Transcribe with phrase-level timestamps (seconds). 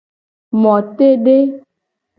[0.61, 1.37] Motede.